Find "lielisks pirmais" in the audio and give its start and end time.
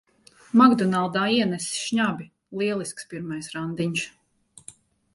2.63-3.55